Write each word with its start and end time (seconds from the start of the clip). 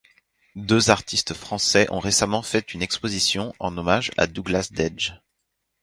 Deux 0.55 0.89
artistes 0.89 1.35
français 1.35 1.85
ont 1.91 1.99
récemment 1.99 2.41
fait 2.41 2.73
une 2.73 2.81
exposition 2.81 3.53
en 3.59 3.77
hommage 3.77 4.09
à 4.17 4.25
Douglas 4.25 4.69
Dedge. 4.71 5.11